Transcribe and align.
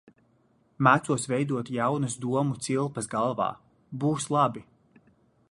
Mācos 0.87 1.27
veidot 1.33 1.69
jaunas 1.75 2.15
domu 2.23 2.57
cilpas 2.69 3.11
galvā. 3.13 3.51
Būs 4.07 4.29
labi. 4.39 4.67